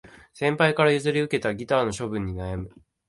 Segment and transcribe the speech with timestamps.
[0.33, 2.71] 先輩から譲り受けたギターの処分に悩む